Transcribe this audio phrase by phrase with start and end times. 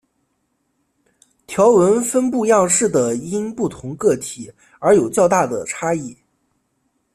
[1.45, 6.17] 条纹分布样式的因不同个体而有较大的差异。